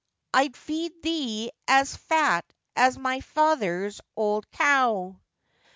I'd 0.33 0.57
feed 0.57 0.99
thee 1.03 1.51
as 1.67 1.95
fat 1.95 2.43
as 2.75 2.97
my 2.97 3.19
feyther's 3.21 4.01
old 4.15 4.47
zow. 4.51 5.19